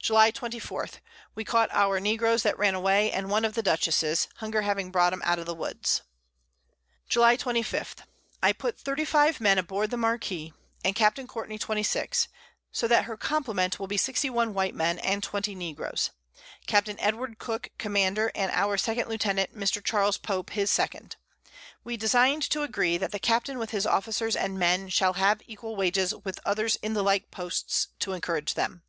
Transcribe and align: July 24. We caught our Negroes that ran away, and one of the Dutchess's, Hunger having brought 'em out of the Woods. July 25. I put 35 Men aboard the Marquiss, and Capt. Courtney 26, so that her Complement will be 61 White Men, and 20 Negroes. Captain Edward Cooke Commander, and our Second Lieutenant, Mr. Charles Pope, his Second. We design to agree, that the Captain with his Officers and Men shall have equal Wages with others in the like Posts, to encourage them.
July 0.00 0.30
24. 0.30 0.86
We 1.34 1.44
caught 1.46 1.70
our 1.72 1.98
Negroes 1.98 2.42
that 2.42 2.58
ran 2.58 2.74
away, 2.74 3.10
and 3.10 3.30
one 3.30 3.42
of 3.42 3.54
the 3.54 3.62
Dutchess's, 3.62 4.28
Hunger 4.36 4.60
having 4.60 4.90
brought 4.90 5.14
'em 5.14 5.22
out 5.24 5.38
of 5.38 5.46
the 5.46 5.54
Woods. 5.54 6.02
July 7.08 7.36
25. 7.36 7.96
I 8.42 8.52
put 8.52 8.78
35 8.78 9.40
Men 9.40 9.56
aboard 9.56 9.88
the 9.90 9.96
Marquiss, 9.96 10.52
and 10.84 10.94
Capt. 10.94 11.26
Courtney 11.26 11.56
26, 11.56 12.28
so 12.70 12.86
that 12.86 13.06
her 13.06 13.16
Complement 13.16 13.78
will 13.78 13.86
be 13.86 13.96
61 13.96 14.52
White 14.52 14.74
Men, 14.74 14.98
and 14.98 15.22
20 15.22 15.54
Negroes. 15.54 16.10
Captain 16.66 17.00
Edward 17.00 17.38
Cooke 17.38 17.70
Commander, 17.78 18.30
and 18.34 18.52
our 18.52 18.76
Second 18.76 19.08
Lieutenant, 19.08 19.54
Mr. 19.56 19.82
Charles 19.82 20.18
Pope, 20.18 20.50
his 20.50 20.70
Second. 20.70 21.16
We 21.82 21.96
design 21.96 22.40
to 22.42 22.62
agree, 22.62 22.98
that 22.98 23.10
the 23.12 23.18
Captain 23.18 23.58
with 23.58 23.70
his 23.70 23.86
Officers 23.86 24.36
and 24.36 24.58
Men 24.58 24.90
shall 24.90 25.14
have 25.14 25.40
equal 25.46 25.74
Wages 25.76 26.12
with 26.24 26.40
others 26.44 26.76
in 26.82 26.92
the 26.92 27.02
like 27.02 27.30
Posts, 27.30 27.88
to 28.00 28.12
encourage 28.12 28.52
them. 28.52 28.82